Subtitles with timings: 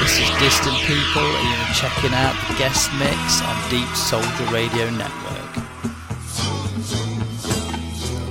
[0.00, 4.88] This is Distant People, and you're checking out the guest mix on Deep Soulja Radio
[4.96, 5.52] Network.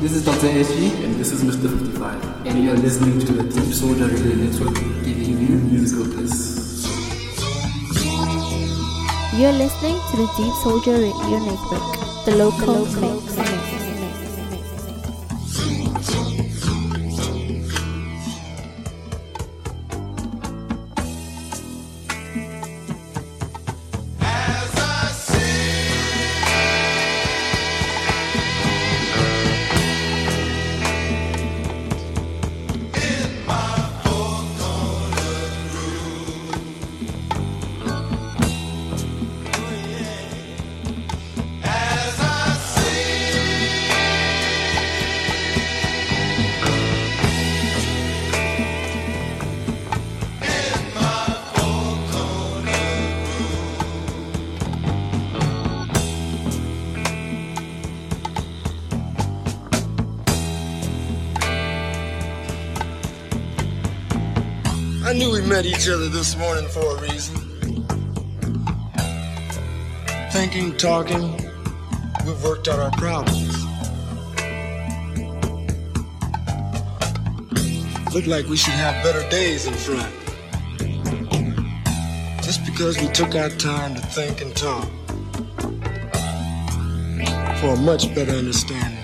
[0.02, 0.48] This is Dr.
[0.48, 1.70] SG, and this is Mr.
[1.70, 4.74] 55, and you're listening to the Deep Soulja Radio Network,
[5.06, 6.88] giving you musical bliss.
[9.38, 13.38] You're listening to the Deep Soulja Radio Network, the local, the local mix.
[13.38, 13.49] mix.
[65.60, 67.36] Met each other this morning for a reason.
[70.32, 71.34] Thinking, talking,
[72.26, 73.66] we've worked out our problems.
[78.14, 80.14] Look like we should have better days in front.
[82.42, 84.88] Just because we took our time to think and talk
[87.60, 88.99] for a much better understanding.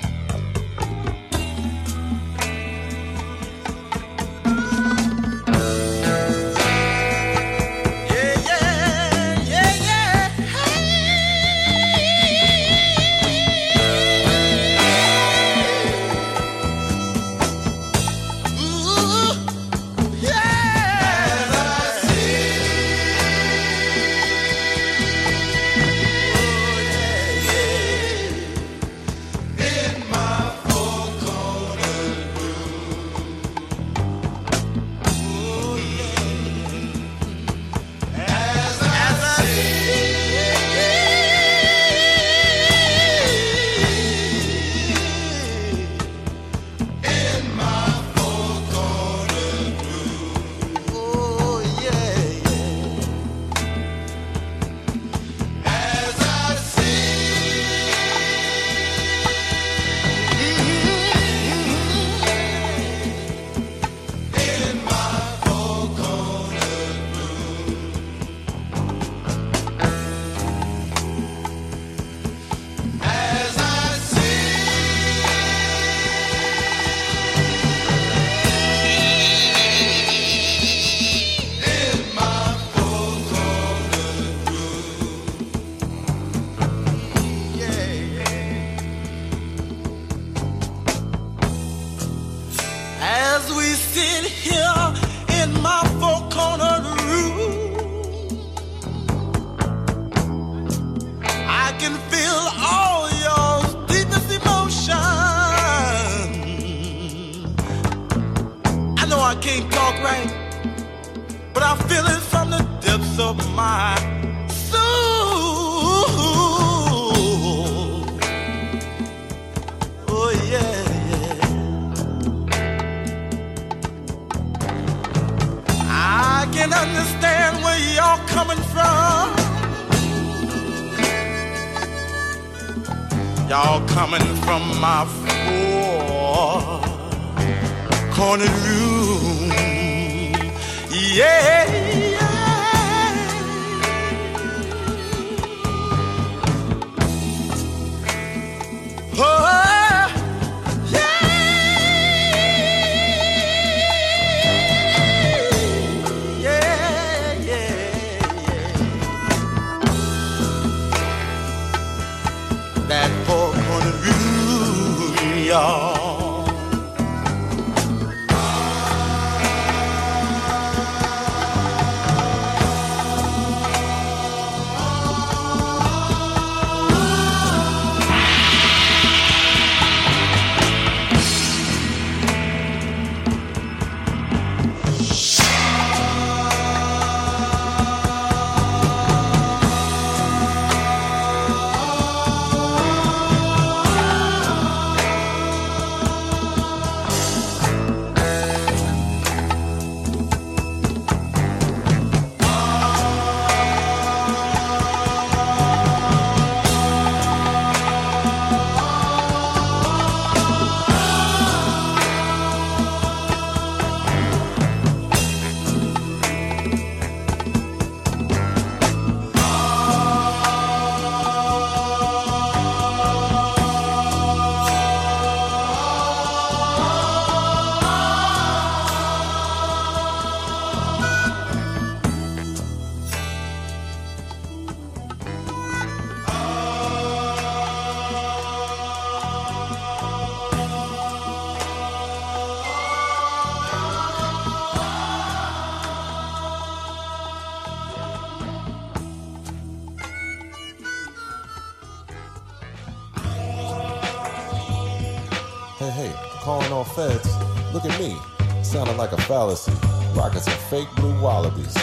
[255.77, 257.27] Hey, hey, calling all feds.
[257.73, 258.15] Look at me,
[258.63, 259.73] sounding like a fallacy.
[260.15, 261.75] Rockets and fake blue wallabies.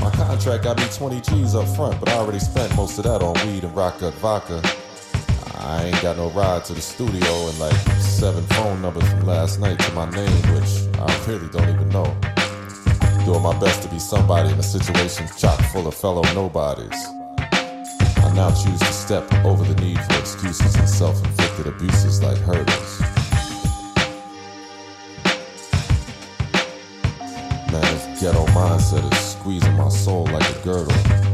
[0.00, 3.22] My contract got me 20 G's up front, but I already spent most of that
[3.22, 4.60] on weed and rock up vodka.
[5.60, 7.72] I ain't got no ride to the studio and like
[8.02, 12.04] seven phone numbers from last night to my name, which I really don't even know.
[13.24, 17.02] Doing my best to be somebody in a situation chock full of fellow nobodies.
[17.38, 22.36] I now choose to step over the need for excuses and self inflicted abuses like
[22.36, 23.17] hurdles.
[28.20, 31.27] Ghetto mindset is squeezing my soul like a girdle.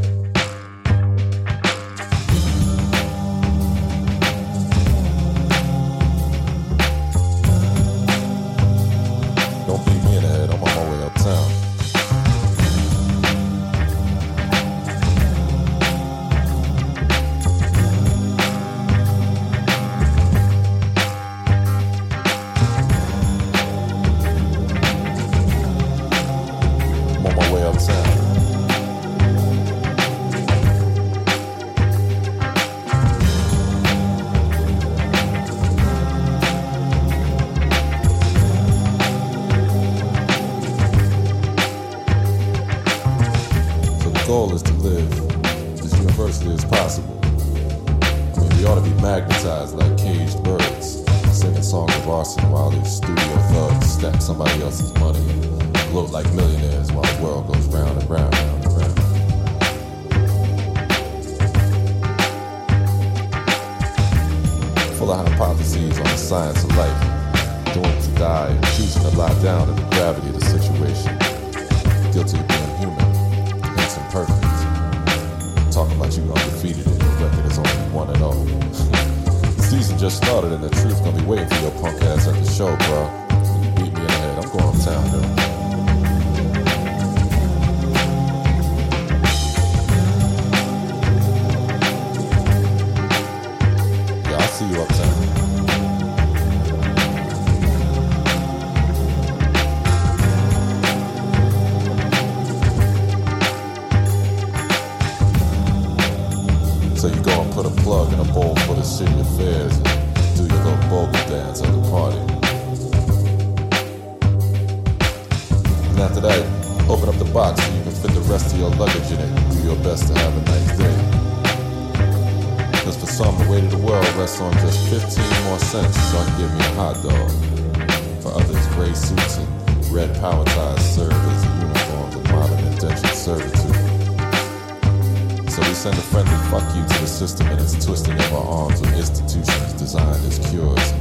[137.60, 140.92] It's twisting in our arms and institutions designed as cures.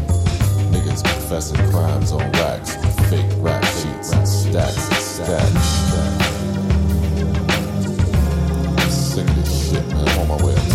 [0.72, 2.76] Niggas confessing crimes on racks,
[3.10, 6.14] fake rap sheets, stacks and stacks.
[8.94, 10.08] Sing this shit, man.
[10.08, 10.73] I'm on my way.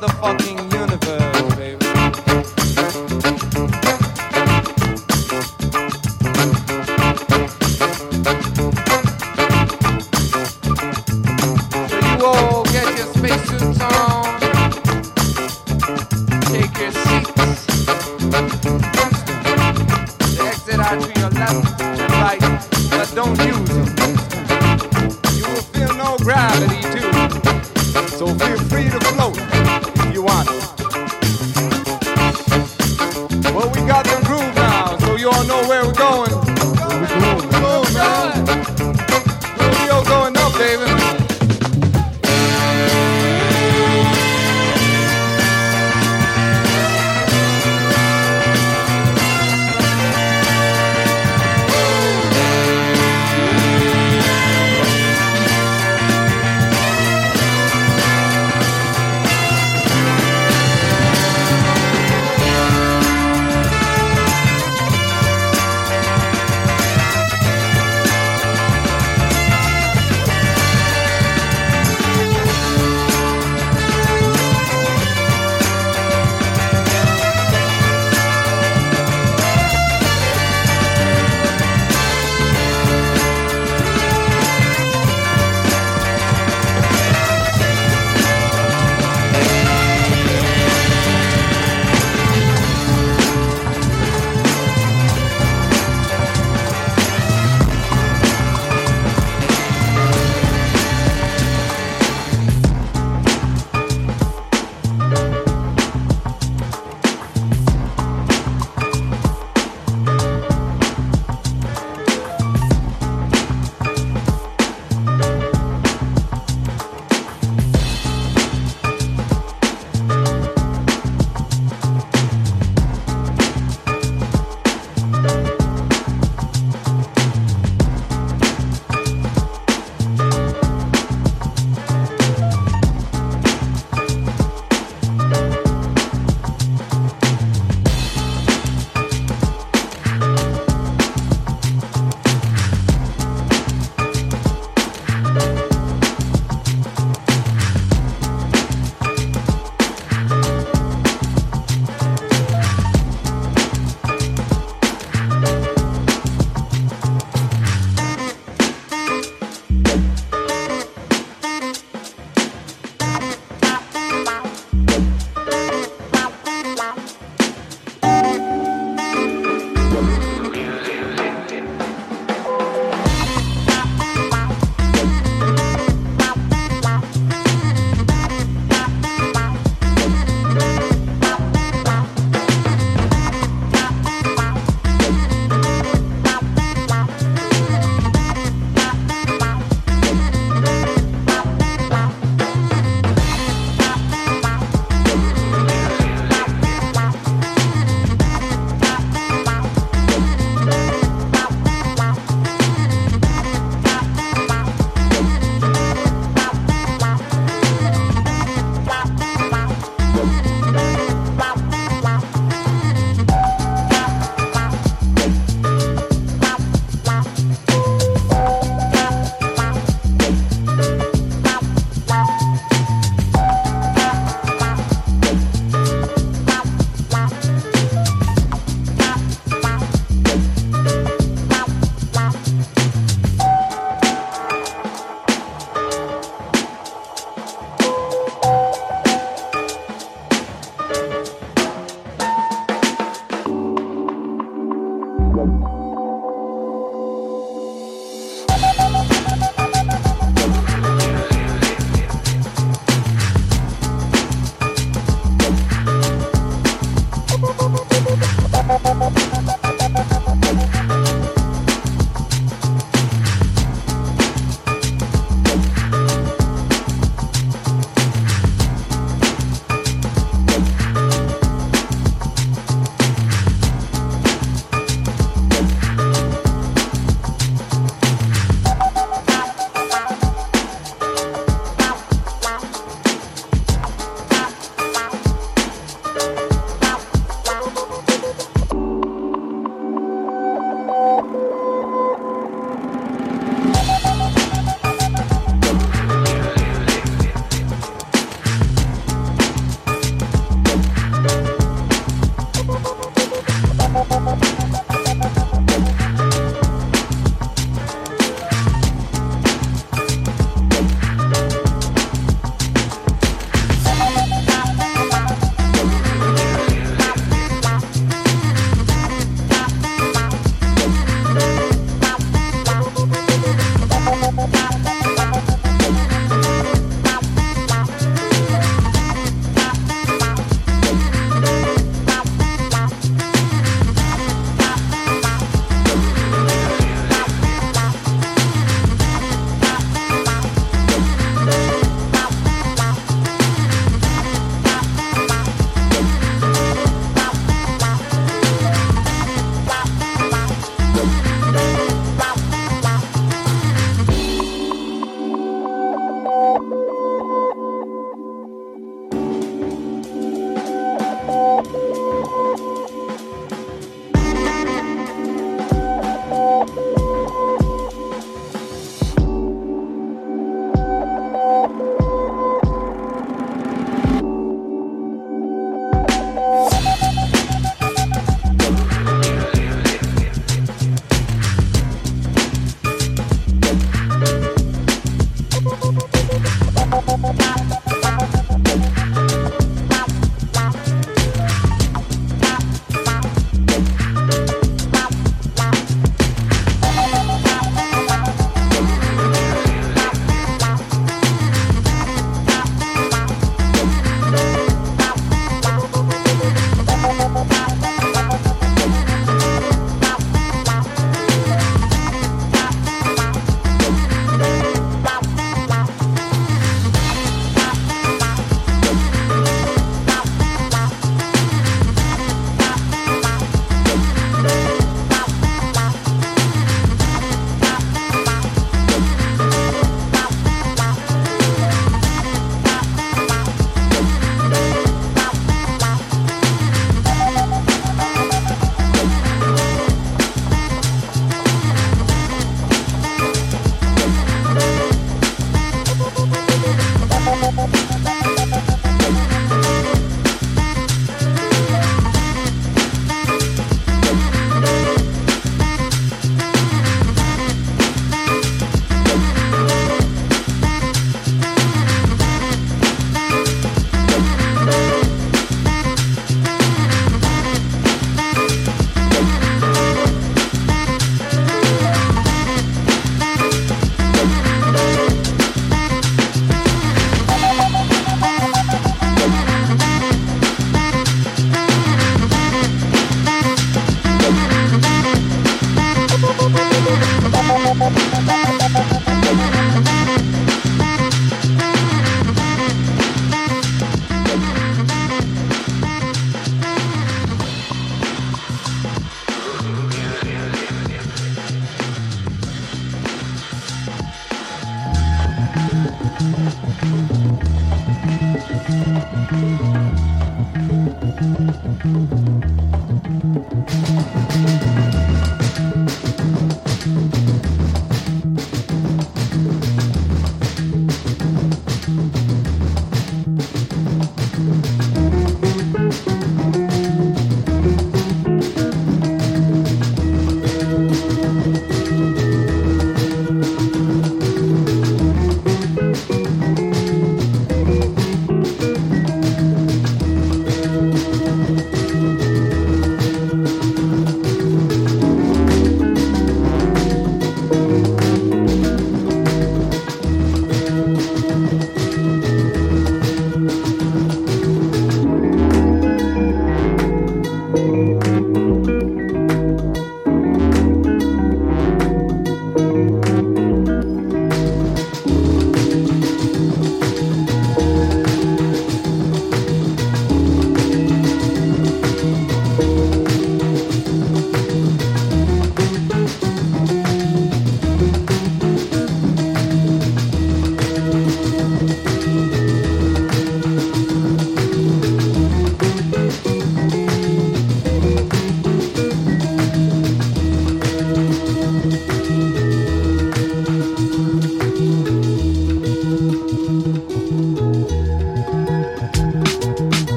[0.00, 0.67] Motherfucking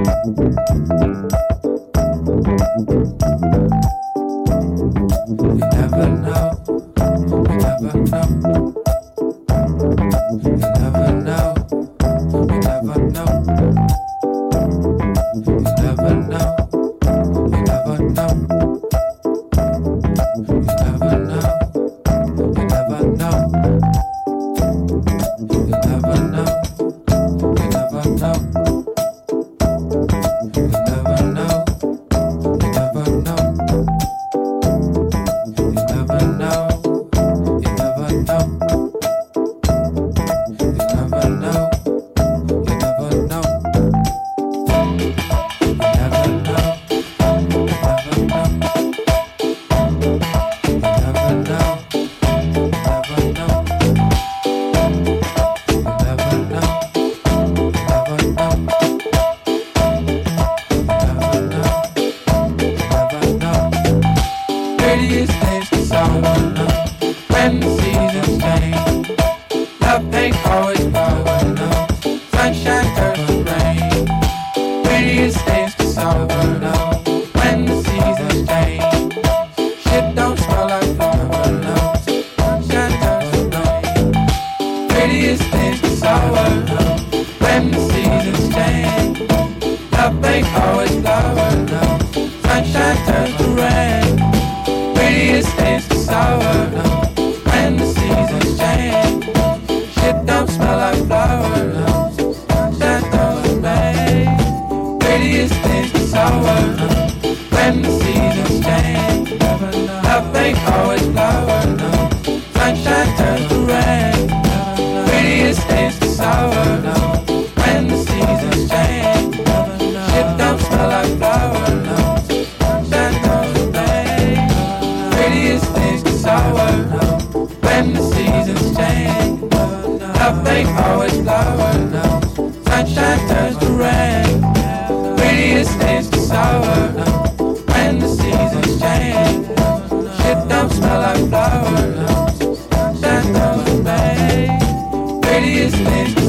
[0.00, 0.06] We
[5.72, 6.48] never know.
[7.30, 8.49] We never know.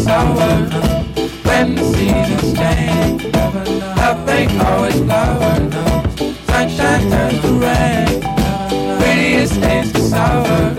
[0.03, 0.69] sour
[1.47, 3.23] when the seasons change.
[3.95, 5.73] Nothing always flowers.
[6.47, 8.21] Sunshine turns to rain.
[8.99, 9.55] Prettiest
[10.09, 10.73] sour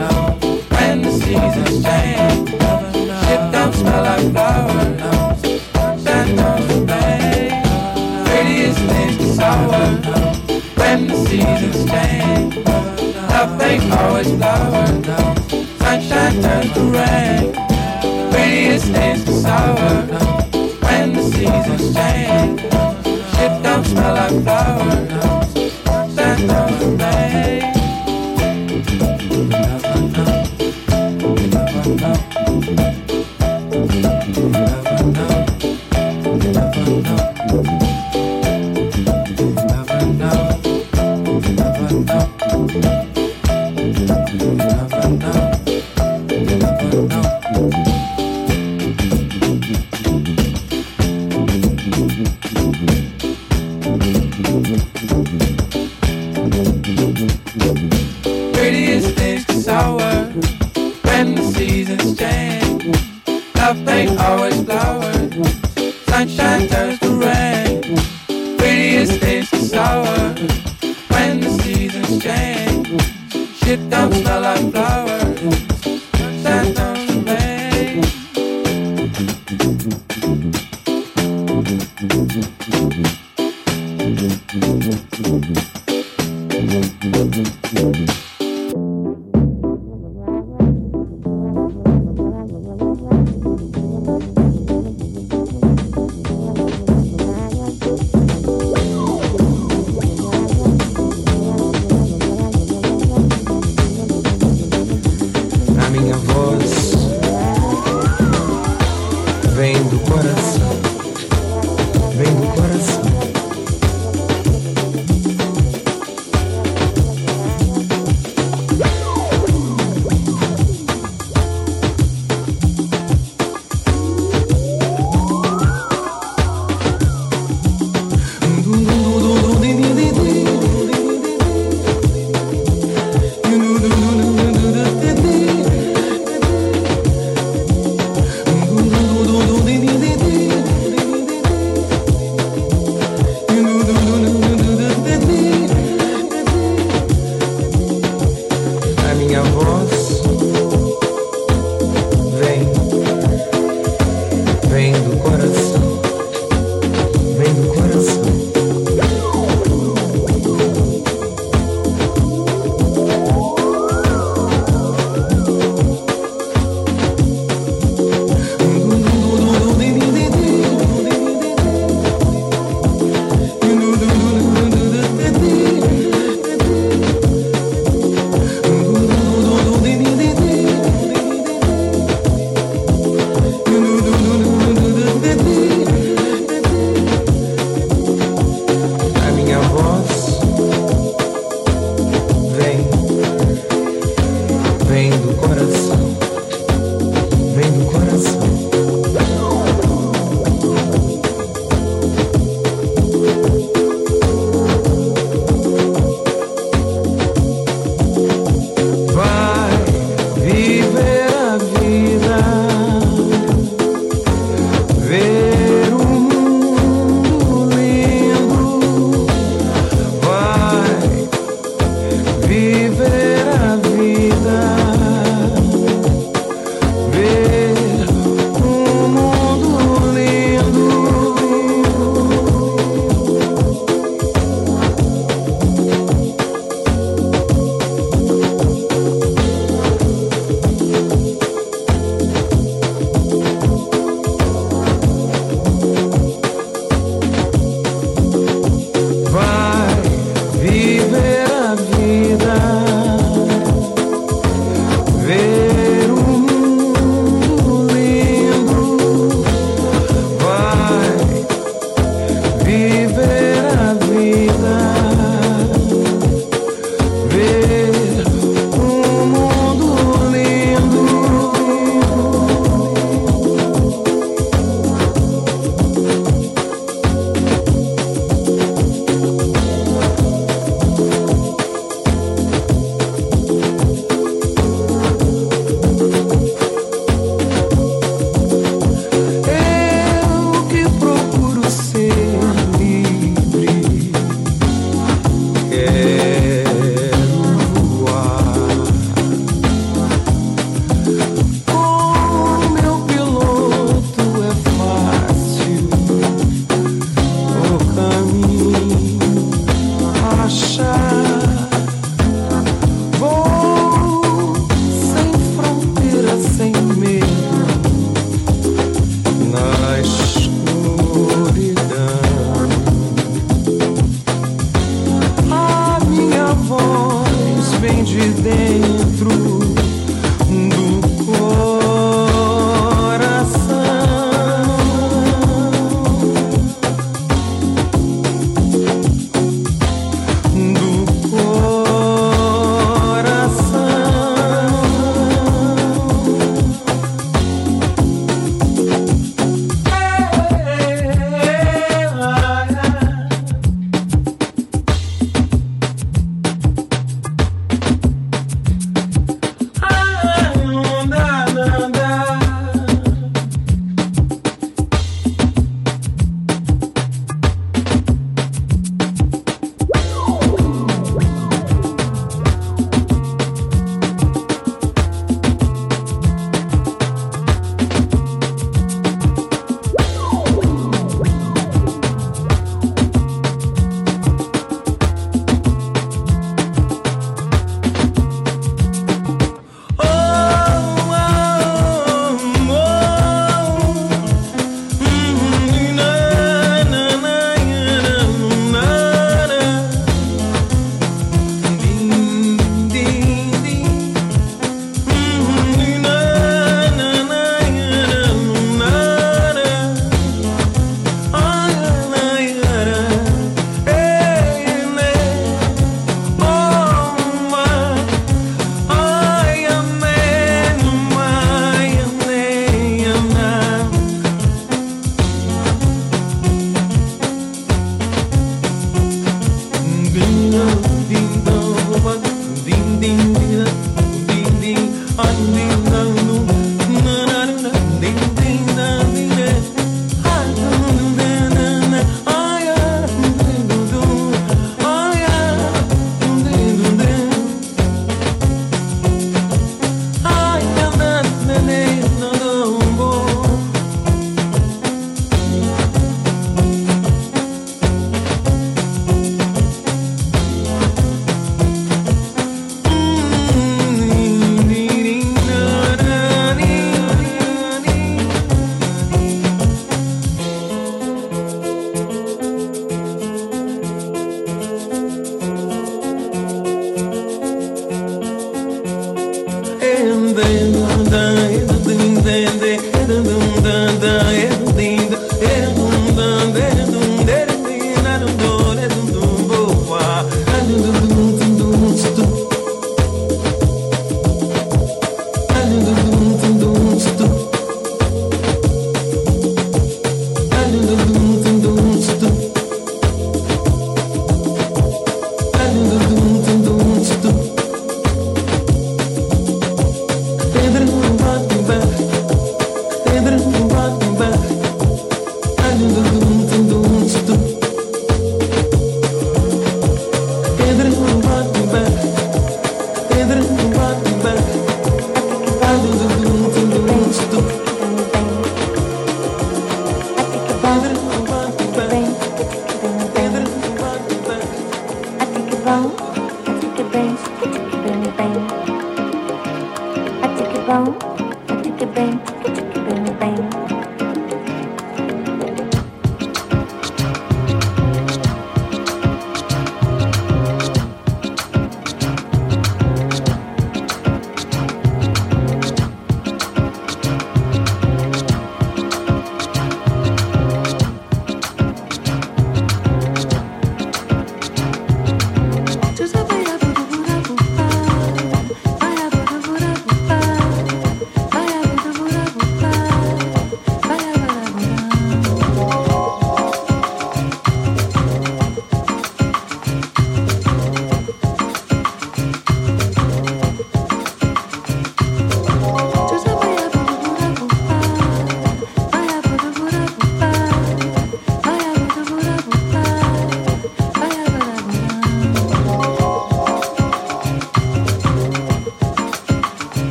[0.75, 2.51] when the seasons change.
[3.23, 5.41] Shit don't smell like flowers.
[5.73, 7.51] Sunshine turns to rain.
[8.27, 9.85] Prettiest days to sour
[10.81, 12.13] when the seasons change.
[13.93, 14.93] Always flowers.
[15.07, 15.35] No.
[15.79, 17.72] Sunshine turns to rain
[18.33, 19.77] sweetest taste of sour
[20.81, 22.82] when the seasons change.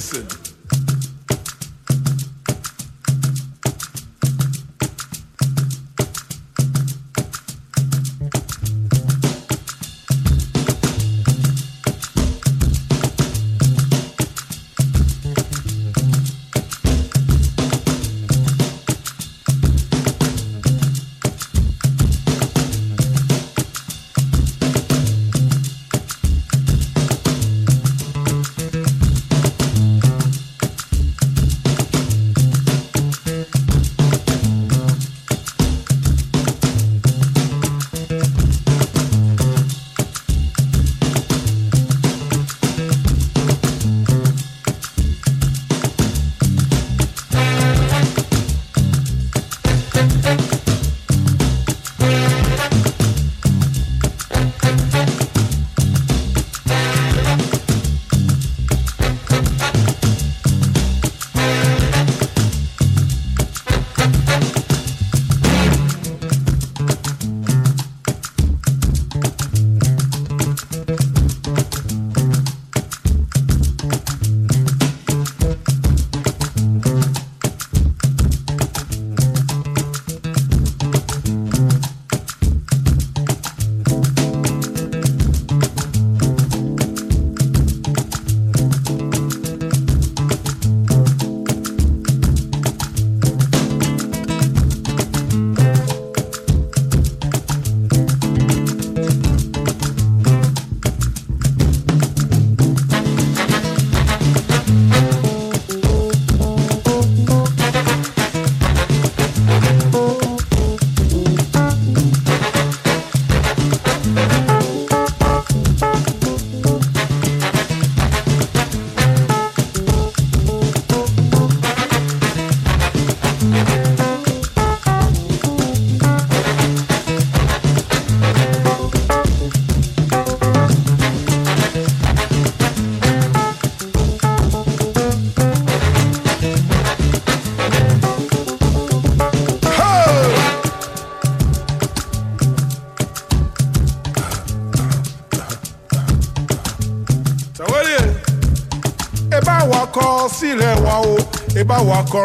[0.00, 0.39] Listen.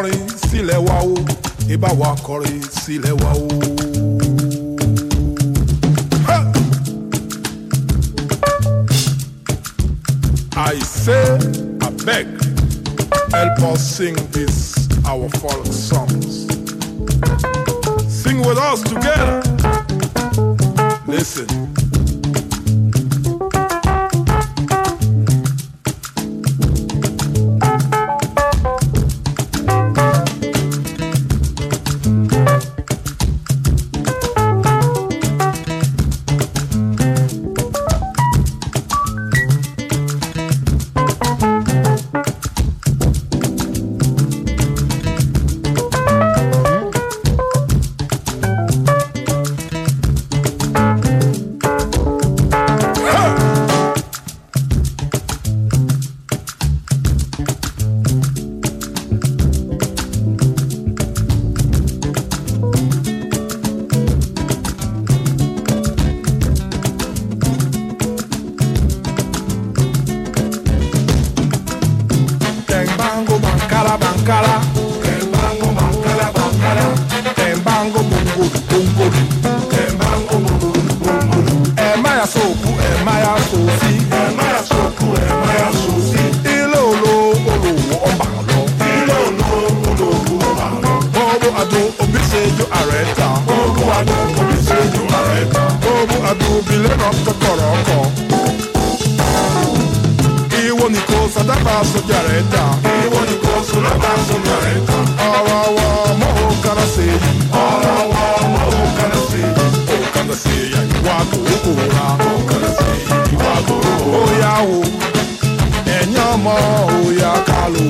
[0.02, 0.25] Bá
[114.68, 114.78] wò
[115.96, 116.54] ẹ̀yin ọmọ
[117.04, 117.84] òyà kálò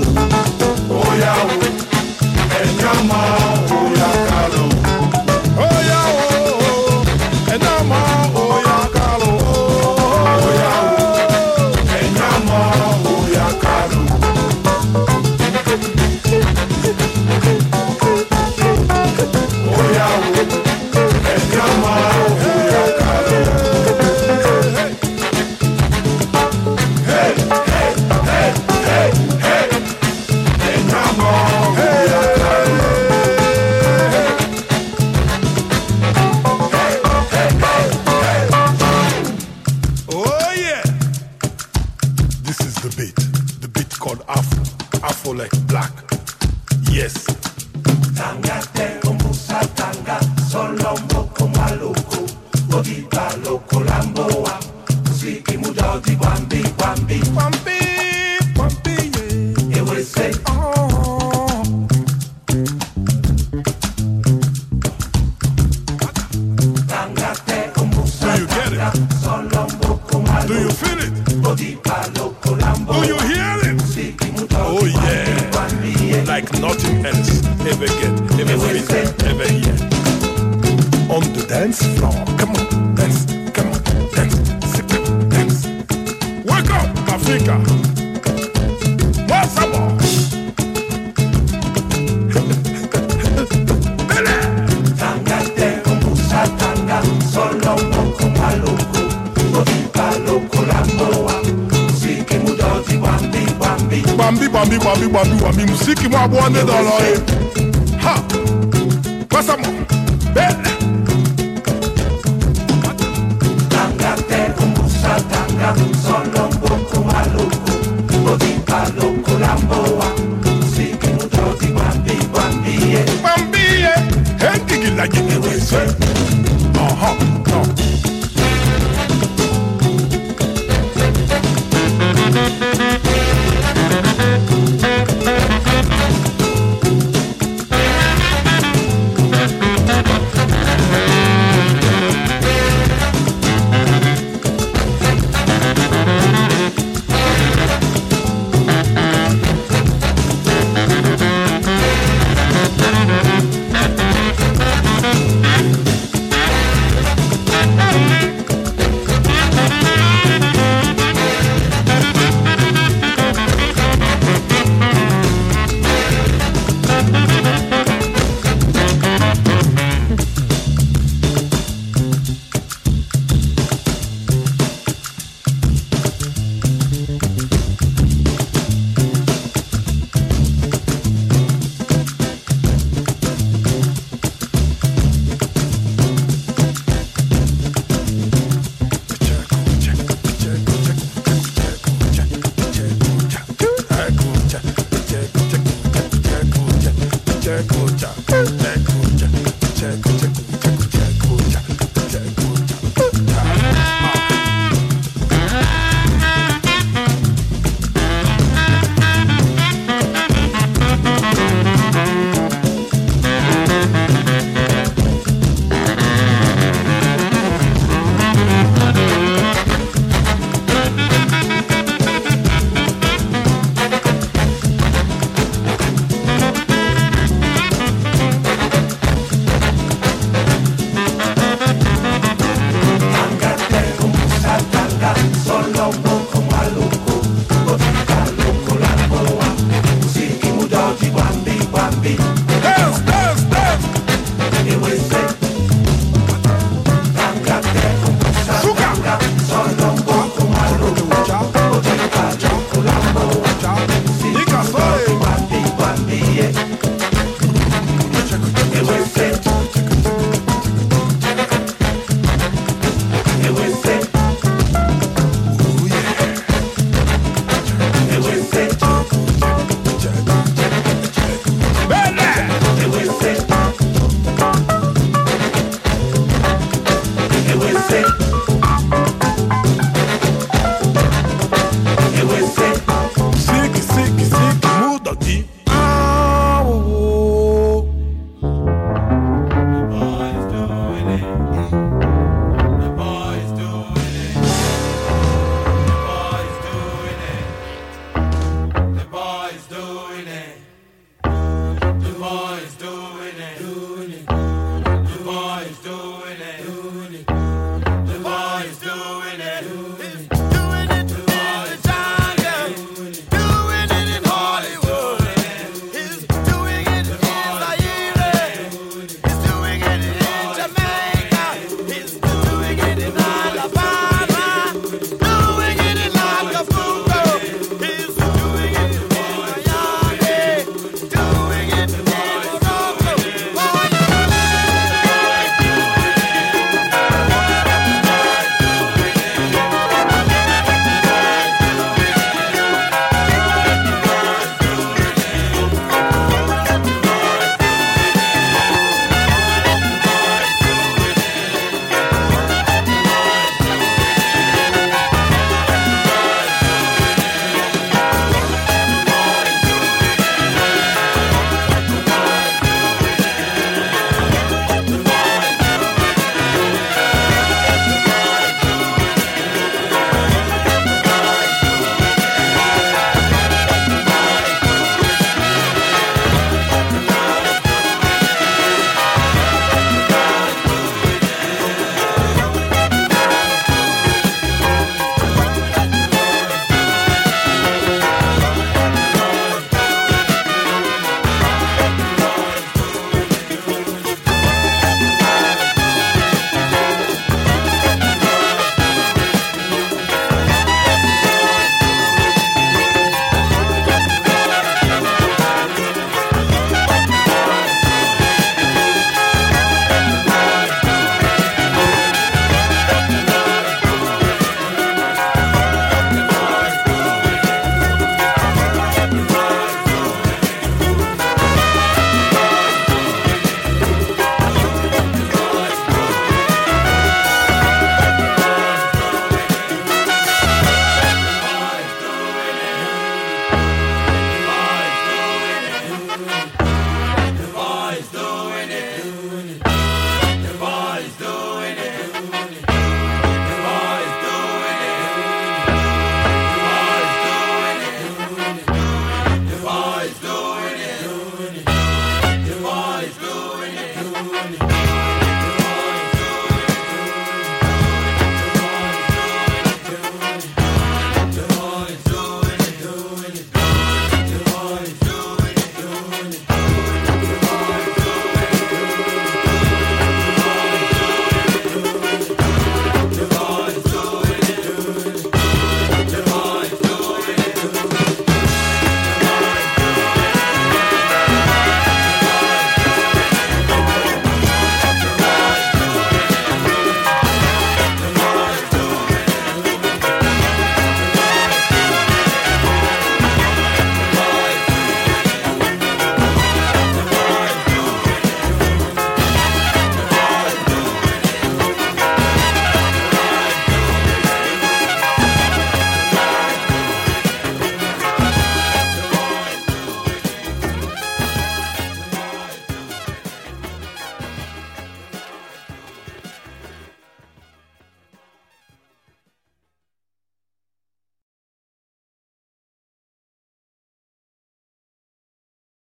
[1.00, 1.65] òyà wò.